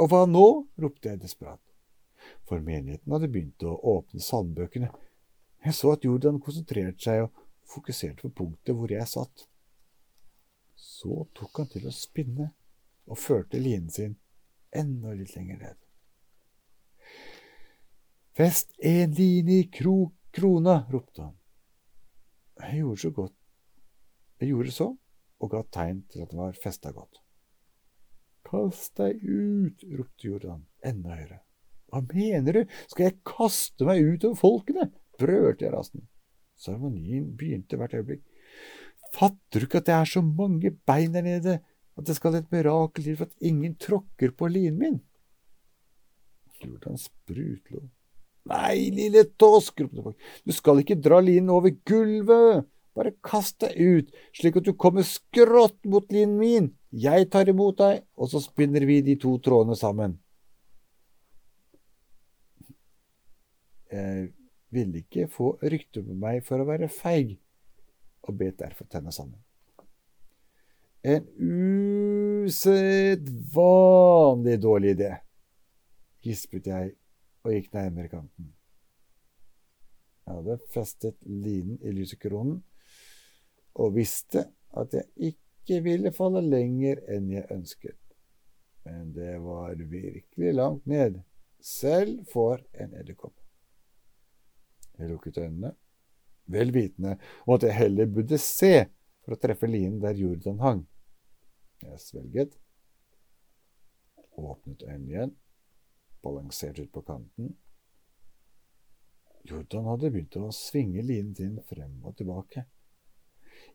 Og 0.00 0.08
hva 0.08 0.24
nå? 0.24 0.46
ropte 0.80 1.12
jeg 1.12 1.20
desperat, 1.20 1.60
for 2.48 2.64
menigheten 2.64 3.12
hadde 3.12 3.28
begynt 3.28 3.66
å 3.68 3.76
åpne 3.92 4.24
salmbøkene. 4.24 4.88
Jeg 5.60 5.76
så 5.76 5.92
at 5.92 6.06
Jordan 6.06 6.40
konsentrerte 6.40 7.04
seg 7.04 7.26
og 7.26 7.44
fokuserte 7.68 8.24
på 8.24 8.32
punktet 8.40 8.76
hvor 8.76 8.90
jeg 8.90 9.04
satt. 9.10 9.44
Så 10.80 11.26
tok 11.36 11.60
han 11.60 11.68
til 11.68 11.84
å 11.86 11.92
spinne 11.92 12.48
og 13.10 13.20
førte 13.20 13.60
linen 13.60 13.92
sin 13.92 14.16
enda 14.76 15.14
litt 15.16 15.34
lenger 15.36 15.60
ned. 15.64 15.78
Fest 18.36 18.72
en 18.78 19.12
line 19.16 19.60
i 19.60 19.68
kro 19.72 20.12
krona, 20.32 20.84
ropte 20.90 21.22
han. 21.22 21.36
Jeg 22.60 22.82
gjorde 22.82 23.00
så 23.00 23.10
godt 23.16 23.36
Jeg 24.40 24.48
gjorde 24.52 24.72
så, 24.72 24.86
og 25.40 25.50
ga 25.52 25.60
tegn 25.72 26.04
til 26.08 26.22
at 26.22 26.30
den 26.30 26.40
var 26.40 26.56
festa 26.56 26.92
godt. 26.96 27.18
Kast 28.46 28.96
deg 28.96 29.20
ut, 29.20 29.84
ropte 29.98 30.26
Jordan 30.26 30.62
enda 30.86 31.12
høyere. 31.12 31.40
Hva 31.90 32.00
mener 32.06 32.56
du, 32.56 32.62
skal 32.88 33.08
jeg 33.08 33.18
kaste 33.26 33.84
meg 33.84 34.00
ut 34.00 34.24
over 34.24 34.38
folkene? 34.40 34.86
brølte 35.20 35.66
jeg 35.66 35.74
rasende. 35.74 36.06
Seremonien 36.60 37.26
begynte 37.36 37.76
hvert 37.76 37.94
øyeblikk. 37.96 38.22
Fatter 39.14 39.60
du 39.60 39.66
ikke 39.66 39.82
at 39.82 39.88
det 39.88 39.96
er 39.96 40.08
så 40.08 40.22
mange 40.24 40.72
bein 40.86 41.14
der 41.14 41.26
nede, 41.26 41.58
at 42.00 42.08
det 42.08 42.16
skal 42.16 42.38
et 42.38 42.50
mirakel 42.52 43.06
til 43.06 43.16
for 43.20 43.28
at 43.28 43.46
ingen 43.46 43.76
tråkker 43.80 44.34
på 44.36 44.48
linen 44.50 44.80
min? 44.80 44.98
Jordan 46.60 46.98
sprutlo. 47.00 47.86
Nei, 48.50 48.88
lille 48.94 49.26
tosk, 49.38 49.82
ropte 49.84 50.04
folk, 50.04 50.28
du 50.48 50.52
skal 50.56 50.80
ikke 50.80 50.96
dra 50.98 51.20
linen 51.22 51.52
over 51.52 51.74
gulvet, 51.86 52.64
bare 52.96 53.12
kast 53.24 53.60
deg 53.62 53.76
ut, 53.76 54.14
slik 54.36 54.56
at 54.58 54.66
du 54.66 54.72
kommer 54.80 55.04
skrått 55.06 55.78
mot 55.88 56.08
linen 56.12 56.38
min, 56.40 56.70
jeg 56.90 57.28
tar 57.30 57.52
imot 57.52 57.78
deg, 57.78 58.02
og 58.16 58.32
så 58.32 58.40
spinner 58.42 58.86
vi 58.88 58.98
de 59.06 59.18
to 59.20 59.36
trådene 59.44 59.76
sammen. 59.78 60.16
Jeg 63.90 64.30
ville 64.70 65.04
ikke 65.04 65.28
få 65.30 65.52
rykte 65.60 66.02
på 66.06 66.16
meg 66.16 66.42
for 66.46 66.62
å 66.62 66.68
være 66.68 66.90
feig, 66.90 67.36
og 68.24 68.36
bet 68.40 68.58
derfor 68.62 68.88
tenna 68.88 69.12
sammen. 69.14 69.38
En 71.02 71.26
usedvanlig 72.44 74.60
dårlig 74.60 74.90
idé, 74.98 75.14
gispet 76.20 76.66
jeg 76.68 76.90
og 77.40 77.52
gikk 77.54 77.72
nærmere 77.72 78.08
kanten. 78.12 78.50
Jeg 80.26 80.34
hadde 80.36 80.58
festet 80.74 81.16
linen 81.24 81.78
i 81.80 81.90
lysekronen 81.96 82.60
og 83.80 83.96
visste 83.96 84.44
at 84.76 84.92
jeg 84.98 85.32
ikke 85.32 85.80
ville 85.88 86.12
falle 86.12 86.44
lenger 86.44 87.00
enn 87.08 87.32
jeg 87.32 87.48
ønsket. 87.48 87.96
Men 88.84 89.16
det 89.16 89.40
var 89.40 89.80
virkelig 89.80 90.54
langt 90.54 90.86
ned, 90.86 91.24
selv 91.60 92.28
for 92.28 92.60
en 92.76 92.94
edderkopp. 93.00 93.40
Jeg 95.00 95.08
lukket 95.08 95.38
øynene, 95.40 95.72
vel 96.44 96.74
vitende 96.76 97.16
om 97.46 97.54
at 97.56 97.62
jeg 97.64 97.72
heller 97.86 98.06
burde 98.06 98.36
se 98.36 98.90
for 99.30 99.38
å 99.38 99.42
treffe 99.44 99.68
linen 99.70 100.00
der 100.02 100.18
Jordan 100.18 100.56
hang. 100.58 100.80
Jeg 101.84 102.02
svelget, 102.02 102.56
åpnet 104.34 104.82
øynene 104.82 105.12
igjen, 105.12 105.34
balanserte 106.24 106.82
ut 106.82 106.90
på 106.96 107.04
kanten. 107.06 107.52
Jordan 109.46 109.86
hadde 109.86 110.10
begynt 110.10 110.34
å 110.40 110.50
svinge 110.50 111.04
linen 111.06 111.36
sin 111.38 111.60
frem 111.68 111.92
og 112.02 112.16
tilbake. 112.18 112.64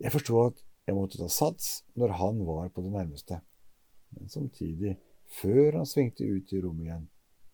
Jeg 0.03 0.11
forsto 0.11 0.41
at 0.43 0.59
jeg 0.89 0.97
måtte 0.97 1.21
ta 1.21 1.29
sats 1.31 1.69
når 1.95 2.17
han 2.19 2.43
var 2.43 2.67
på 2.75 2.83
det 2.83 2.91
nærmeste, 2.97 3.39
men 4.11 4.27
samtidig, 4.29 4.97
før 5.39 5.79
han 5.79 5.87
svingte 5.87 6.27
ut 6.27 6.51
i 6.51 6.59
rommet 6.65 6.89
igjen, 6.89 7.07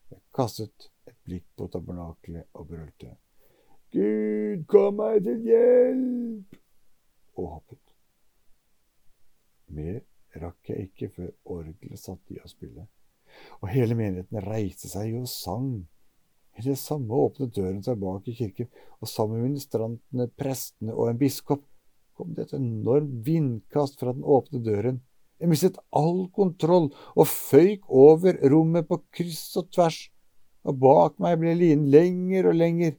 jeg 0.09 0.25
kastet 0.33 0.89
et 1.05 1.19
blikk 1.21 1.45
på 1.53 1.69
tabernakelet 1.69 2.49
og 2.57 2.73
brølte. 2.73 3.13
Gud, 3.93 4.65
kom 4.71 4.97
meg 4.97 5.21
til 5.29 5.45
hjelp! 5.45 6.57
og 7.37 7.47
hoppet. 7.55 7.90
Mer 9.71 10.01
rakk 10.41 10.71
jeg 10.71 10.89
ikke 10.89 11.09
før 11.15 11.31
orgelet 11.57 11.99
satte 11.99 12.35
i 12.35 12.39
å 12.41 12.49
spille, 12.49 12.85
og 13.59 13.71
hele 13.71 13.97
menigheten 13.99 14.43
reiste 14.45 14.91
seg 14.91 15.15
og 15.19 15.27
sang. 15.31 15.73
I 16.59 16.63
det 16.65 16.77
samme 16.79 17.15
åpnet 17.15 17.53
døren 17.55 17.81
seg 17.83 17.99
bak 18.01 18.27
i 18.27 18.35
kirken, 18.35 18.67
og 18.99 19.09
sammen 19.09 19.39
med 19.39 19.51
ministrantene, 19.51 20.27
prestene 20.35 20.95
og 20.95 21.11
en 21.11 21.19
biskop 21.21 21.63
kom 22.17 22.35
det 22.35 22.49
et 22.49 22.57
enormt 22.57 23.21
vindkast 23.25 23.99
fra 24.01 24.13
den 24.13 24.27
åpne 24.27 24.61
døren. 24.65 24.99
Jeg 25.41 25.49
mistet 25.49 25.79
all 25.97 26.27
kontroll 26.35 26.91
og 27.15 27.25
føyk 27.25 27.87
over 27.87 28.37
rommet 28.51 28.85
på 28.89 28.99
kryss 29.15 29.55
og 29.57 29.71
tvers, 29.73 30.03
og 30.67 30.77
bak 30.83 31.15
meg 31.23 31.39
ble 31.41 31.55
linen 31.57 31.87
lenger 31.89 32.51
og 32.51 32.59
lenger. 32.59 32.93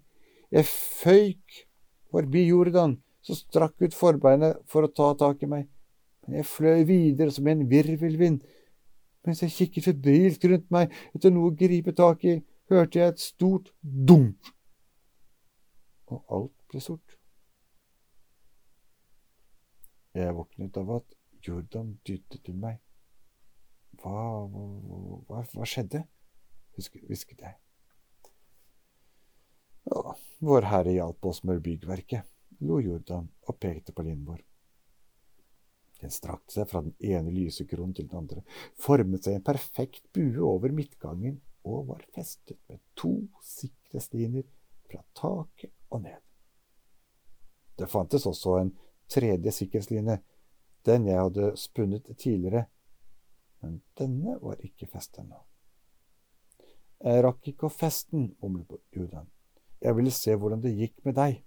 Jeg 0.50 0.66
føyk 0.66 1.61
forbi 2.11 2.48
Jordan, 2.48 2.96
som 3.22 3.38
strakk 3.38 3.78
ut 3.85 3.94
forbeinet 3.94 4.58
for 4.66 4.82
å 4.82 4.90
ta 4.90 5.12
tak 5.20 5.44
i 5.46 5.50
meg, 5.52 5.68
men 6.22 6.38
jeg 6.38 6.48
fløy 6.48 6.85
videre 6.88 7.35
som 7.35 7.48
en 7.50 7.64
virvelvind. 7.70 8.42
Mens 9.26 9.42
jeg 9.42 9.54
kikket 9.54 9.87
febrilsk 9.87 10.44
rundt 10.50 10.70
meg 10.74 10.94
etter 11.14 11.30
noe 11.35 11.50
å 11.50 11.56
gripe 11.56 11.94
tak 11.98 12.24
i, 12.26 12.38
hørte 12.70 12.98
jeg 12.98 13.14
et 13.14 13.22
stort 13.22 13.72
dunk, 13.82 14.52
og 16.11 16.24
alt 16.37 16.56
ble 16.70 16.80
sort. 16.82 17.18
Jeg 20.12 20.35
våknet 20.37 20.76
av 20.76 20.90
at 20.98 21.14
Jordan 21.42 21.94
dyttet 22.06 22.42
til 22.44 22.58
meg. 22.58 22.80
Hva, 24.02 24.44
hva, 24.48 25.44
hva 25.54 25.68
skjedde? 25.68 26.04
hvisket 26.72 27.40
jeg. 27.40 27.56
Ja, 29.90 30.14
Vår 30.42 30.66
Herre 30.70 30.94
hjalp 30.94 31.26
oss 31.28 31.42
med 31.44 31.61
byggverket, 31.62 32.24
lo 32.66 32.80
Jordan 32.80 33.28
og 33.46 33.58
pekte 33.61 33.92
på 33.92 34.02
vår. 34.02 34.40
Den 36.02 36.10
strakte 36.10 36.56
seg 36.56 36.68
fra 36.70 36.82
den 36.82 36.94
ene 36.98 37.30
lysekronen 37.30 37.94
til 37.94 38.08
den 38.10 38.18
andre, 38.24 38.42
formet 38.74 39.24
seg 39.24 39.38
en 39.38 39.46
perfekt 39.46 40.08
bue 40.14 40.42
over 40.42 40.74
midtgangen 40.74 41.38
og 41.62 41.86
var 41.92 42.02
festet 42.14 42.58
med 42.68 42.82
to 42.98 43.12
sikkerhetsliner 43.46 44.48
fra 44.90 45.04
taket 45.14 45.70
og 45.94 46.02
ned. 46.02 46.18
Det 47.78 47.88
fantes 47.90 48.26
også 48.26 48.56
en 48.58 48.74
tredje 49.08 49.52
sikkerhetsline, 49.54 50.18
den 50.86 51.06
jeg 51.06 51.20
hadde 51.20 51.52
spunnet 51.56 52.10
tidligere, 52.18 52.64
men 53.62 53.78
denne 53.98 54.36
var 54.42 54.58
ikke 54.66 54.90
festet 54.90 55.24
nå. 55.28 55.38
Jeg 57.02 57.22
rakk 57.26 57.48
ikke 57.50 57.66
å 57.66 57.74
feste 57.74 58.14
den, 58.14 58.28
mumlet 58.42 58.78
Judan. 58.94 59.30
Jeg 59.82 59.96
ville 59.98 60.10
se 60.14 60.34
hvordan 60.38 60.62
det 60.62 60.74
gikk 60.78 61.00
med 61.06 61.16
deg. 61.18 61.40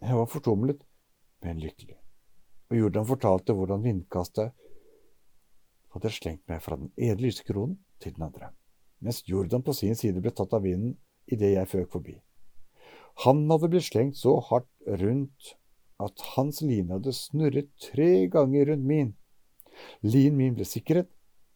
Jeg 0.00 0.16
var 0.16 0.28
fortumlet, 0.32 0.80
men 1.44 1.60
lykkelig, 1.60 1.98
og 2.70 2.78
Jordan 2.78 3.06
fortalte 3.06 3.54
hvordan 3.56 3.82
vindkastet 3.82 4.54
hadde 5.94 6.12
slengt 6.14 6.46
meg 6.50 6.62
fra 6.62 6.78
den 6.78 6.92
ene 6.96 7.18
lysekronen 7.18 7.78
til 8.02 8.14
den 8.14 8.28
andre, 8.28 8.52
mens 9.02 9.24
Jordan 9.26 9.64
på 9.66 9.74
sin 9.74 9.98
side 9.98 10.22
ble 10.22 10.32
tatt 10.34 10.54
av 10.54 10.62
vinden 10.64 10.94
idet 11.30 11.54
jeg 11.56 11.70
føk 11.70 11.90
forbi. 11.96 12.16
Han 13.26 13.42
hadde 13.50 13.70
blitt 13.72 13.88
slengt 13.88 14.18
så 14.20 14.36
hardt 14.48 14.70
rundt 15.02 15.54
at 16.00 16.22
hans 16.36 16.62
line 16.64 16.94
hadde 16.94 17.12
snurret 17.12 17.68
tre 17.82 18.28
ganger 18.32 18.70
rundt 18.70 18.86
min. 18.86 19.10
Linen 20.06 20.38
min 20.38 20.54
ble 20.56 20.64
sikret, 20.64 21.10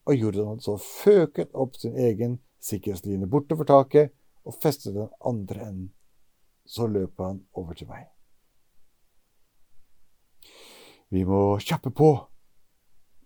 og 0.05 0.19
Jordan 0.19 0.51
hadde 0.53 0.67
så 0.67 0.77
føket 0.81 1.55
opp 1.55 1.79
sin 1.81 1.97
egen 1.97 2.41
sikkerhetsline 2.65 3.31
bortover 3.31 3.69
taket 3.71 4.13
og 4.45 4.59
festet 4.61 4.97
den 4.99 5.09
andre 5.25 5.69
enden. 5.69 5.93
Så 6.67 6.89
løp 6.89 7.21
han 7.21 7.45
over 7.57 7.77
til 7.77 7.89
meg. 7.89 8.14
Vi 11.15 11.21
må 11.23 11.61
kjappe 11.63 11.93
på! 11.95 12.09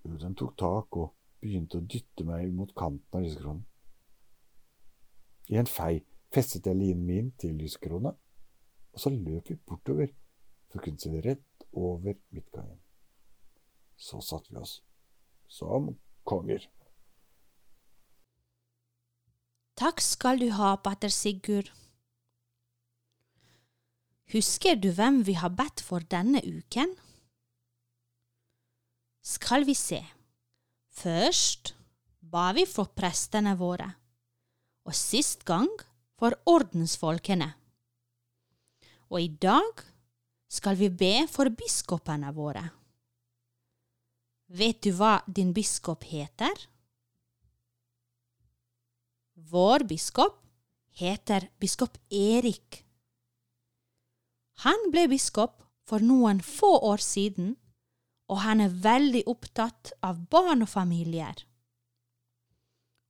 Jordan 0.04 0.34
tok 0.36 0.56
tak 0.60 0.96
og 1.00 1.14
begynte 1.40 1.78
å 1.78 1.86
dytte 1.88 2.26
meg 2.28 2.50
mot 2.52 2.74
kanten 2.76 3.16
av 3.16 3.24
lyskronen. 3.24 3.62
I 5.48 5.56
en 5.56 5.70
fei 5.70 6.02
festet 6.34 6.68
jeg 6.68 6.76
linen 6.76 7.06
min 7.08 7.30
til 7.40 7.56
lysekrona, 7.56 8.12
og 8.92 9.00
så 9.00 9.14
løp 9.14 9.48
vi 9.48 9.56
bortover 9.56 10.12
for 10.68 10.82
å 10.82 10.84
kunne 10.84 11.00
se 11.00 11.22
rett 11.24 11.64
over 11.72 12.18
midtgangen. 12.28 12.76
Så 13.96 14.20
satte 14.20 14.52
vi 14.52 14.60
oss 14.60 14.82
som 15.48 15.88
konger. 16.28 16.68
Takk 19.80 20.04
skal 20.04 20.44
du 20.44 20.50
ha, 20.60 20.76
patter 20.76 21.08
Sigurd. 21.08 21.72
Husker 24.28 24.76
du 24.76 24.92
hvem 24.92 25.22
vi 25.24 25.40
har 25.40 25.56
bedt 25.56 25.80
for 25.80 26.04
denne 26.04 26.44
uken? 26.44 26.98
Skal 29.28 29.66
vi 29.68 29.74
se. 29.76 29.98
Først 30.98 31.74
ba 32.32 32.48
vi 32.56 32.64
for 32.68 32.88
prestene 32.96 33.52
våre, 33.60 33.88
og 34.88 34.96
sist 34.96 35.44
gang 35.48 35.68
for 36.16 36.32
ordensfolkene. 36.48 37.50
Og 39.12 39.20
i 39.20 39.28
dag 39.28 39.84
skal 40.48 40.80
vi 40.80 40.88
be 40.88 41.12
for 41.28 41.52
biskopene 41.52 42.32
våre. 42.32 42.64
Vet 44.48 44.80
du 44.84 44.94
hva 44.96 45.18
din 45.28 45.52
biskop 45.52 46.08
heter? 46.08 46.56
Vår 49.52 49.84
biskop 49.88 50.40
heter 50.98 51.50
biskop 51.60 52.00
Erik. 52.08 52.82
Han 54.64 54.88
ble 54.90 55.04
biskop 55.12 55.60
for 55.88 56.00
noen 56.00 56.40
få 56.42 56.72
år 56.88 57.04
siden, 57.04 57.54
og 58.28 58.42
han 58.44 58.60
er 58.60 58.74
veldig 58.84 59.24
opptatt 59.30 59.92
av 60.04 60.20
barn 60.30 60.64
og 60.64 60.70
familier. 60.70 61.44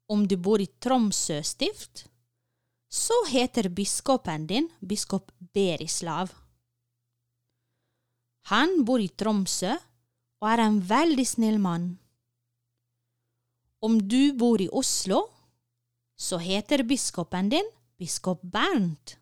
Om 0.08 0.24
du 0.30 0.36
bor 0.40 0.62
i 0.62 0.68
Tromsø 0.80 1.40
stift, 1.44 2.06
så 2.88 3.16
heter 3.28 3.68
biskopen 3.68 4.46
din 4.48 4.70
biskop 4.80 5.32
Berislav. 5.52 6.30
Han 8.48 8.84
bor 8.88 9.02
i 9.02 9.10
Tromsø 9.12 9.74
og 10.38 10.46
er 10.48 10.62
en 10.64 10.78
veldig 10.80 11.26
snill 11.26 11.58
mann. 11.60 11.90
Om 13.84 13.98
du 14.08 14.32
bor 14.38 14.62
i 14.62 14.70
Oslo, 14.72 15.26
så 16.18 16.38
heter 16.42 16.86
biskopen 16.88 17.50
din 17.52 17.68
biskop 17.98 18.40
Bernt. 18.42 19.18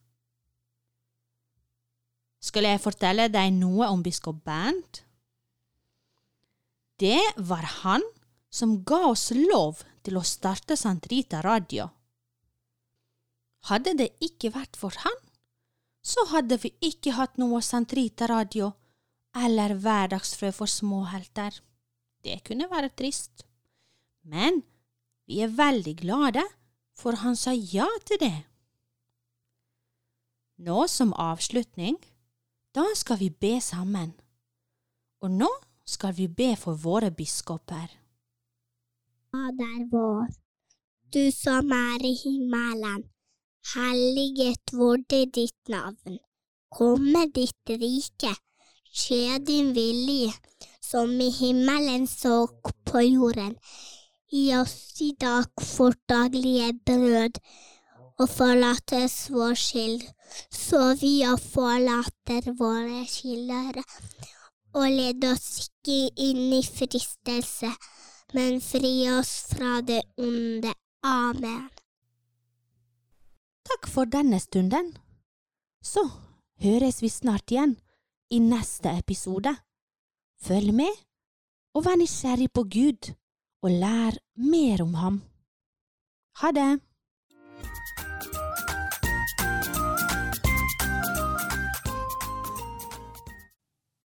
Skal 2.41 2.69
jeg 2.69 2.81
fortelle 2.85 3.27
deg 3.33 3.51
noe 3.57 3.89
om 3.91 4.05
biskop 4.05 4.39
Bernt? 4.47 5.06
Det 6.97 7.21
var 7.37 7.65
han 7.83 8.03
som 8.51 8.79
ga 8.85 9.03
oss 9.11 9.31
lov 9.37 9.83
til 10.07 10.17
å 10.17 10.25
starte 10.25 10.79
Santrita 10.81 11.43
Radio. 11.45 11.91
Hadde 13.69 13.97
det 13.99 14.13
ikke 14.23 14.53
vært 14.55 14.79
for 14.81 14.97
han, 15.03 15.17
så 16.01 16.25
hadde 16.31 16.57
vi 16.63 16.71
ikke 16.87 17.17
hatt 17.19 17.37
noe 17.43 17.61
Santrita 17.61 18.29
Radio 18.31 18.71
eller 19.37 19.75
Hverdagsfrø 19.77 20.53
for 20.55 20.71
småhelter. 20.71 21.59
Det 22.25 22.41
kunne 22.47 22.71
være 22.71 22.95
trist. 22.97 23.45
Men 24.25 24.63
vi 25.27 25.43
er 25.45 25.53
veldig 25.53 25.97
glade 26.01 26.45
for 26.97 27.19
han 27.21 27.37
sa 27.37 27.53
ja 27.53 27.87
til 28.09 28.23
det. 28.23 28.37
Nå 30.65 30.87
som 30.89 31.13
avslutning, 31.13 31.99
da 32.73 32.87
skal 32.97 33.21
vi 33.21 33.29
be 33.29 33.59
sammen. 33.61 34.15
Og 35.21 35.35
nå 35.35 35.51
skal 35.87 36.15
vi 36.15 36.27
be 36.29 36.55
for 36.57 36.75
våre 36.75 37.11
biskoper. 37.11 37.87
Fader 39.31 39.85
vår, 39.93 40.27
du 41.15 41.31
som 41.33 41.71
er 41.73 42.05
i 42.05 42.15
himmelen. 42.25 43.05
Helliget 43.75 44.73
vorde 44.73 45.25
ditt 45.35 45.69
navn. 45.69 46.19
Komme 46.71 47.27
ditt 47.35 47.71
rike. 47.83 48.33
Skje 48.97 49.39
din 49.39 49.73
vilje, 49.77 50.33
som 50.81 51.11
i 51.21 51.31
himmelen 51.31 52.07
så 52.07 52.47
på 52.85 53.03
jorden. 53.03 53.57
Gi 54.31 54.45
oss 54.57 55.01
i 55.01 55.13
dag 55.21 55.51
vårt 55.79 56.01
daglige 56.09 56.73
brød, 56.87 57.41
og 58.19 58.31
forlat 58.31 58.93
oss 58.99 59.19
vår 59.31 59.55
skyld, 59.55 60.07
så 60.51 60.95
vi 61.03 61.13
forlater 61.53 62.53
våre 62.59 63.05
skyldere. 63.11 63.85
Og 64.77 64.91
led 64.93 65.25
oss 65.25 65.67
ikke 65.67 66.11
inn 66.21 66.51
i 66.53 66.61
fristelse, 66.61 67.71
men 68.37 68.61
fri 68.61 68.93
oss 69.09 69.47
fra 69.49 69.81
det 69.81 70.03
onde. 70.21 70.75
Amen. 71.07 71.71
Takk 73.67 73.89
for 73.91 74.09
denne 74.11 74.39
stunden. 74.43 74.93
Så 75.81 76.05
høres 76.63 77.01
vi 77.03 77.09
snart 77.09 77.51
igjen 77.51 77.77
i 78.31 78.41
neste 78.43 78.93
episode. 78.99 79.55
Følg 80.45 80.75
med, 80.77 80.93
og 81.75 81.87
vær 81.87 81.97
nysgjerrig 81.97 82.51
på 82.53 82.67
Gud, 82.69 83.13
og 83.65 83.73
lær 83.81 84.19
mer 84.37 84.85
om 84.85 84.95
ham. 85.01 85.23
Ha 86.43 86.53
det! 86.53 86.71